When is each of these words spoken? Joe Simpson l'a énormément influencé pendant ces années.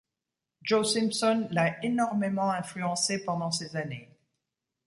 Joe 0.63 0.83
Simpson 0.91 1.47
l'a 1.51 1.77
énormément 1.85 2.49
influencé 2.49 3.23
pendant 3.23 3.51
ces 3.51 3.75
années. 3.75 4.09